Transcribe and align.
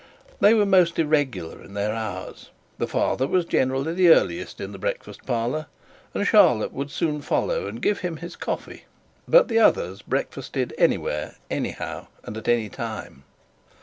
They 0.39 0.55
were 0.55 0.65
most 0.65 0.97
irregular 0.97 1.61
in 1.61 1.75
their 1.75 1.93
hours. 1.93 2.49
The 2.79 2.87
father 2.87 3.27
was 3.27 3.45
generally 3.45 3.93
the 3.93 4.09
earliest 4.09 4.59
in 4.59 4.71
the 4.71 4.79
breakfast 4.79 5.27
parlour, 5.27 5.67
and 6.15 6.25
Charlotte 6.25 6.73
would 6.73 6.89
soon 6.89 7.21
follow 7.21 7.67
and 7.67 7.79
give 7.83 7.99
him 7.99 8.17
coffee; 8.39 8.85
but 9.27 9.47
the 9.47 9.59
others 9.59 10.01
breakfasted 10.01 10.73
anywhere 10.79 11.35
anyhow, 11.51 12.07
and 12.23 12.35
at 12.35 12.47
any 12.47 12.67
time. 12.67 13.25